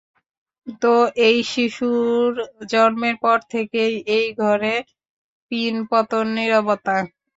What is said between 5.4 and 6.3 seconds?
পিনপতন